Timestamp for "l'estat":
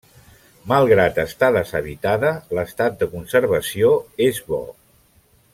2.61-2.99